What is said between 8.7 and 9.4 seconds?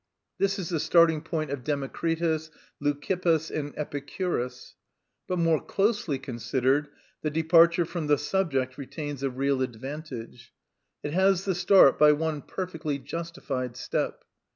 retains a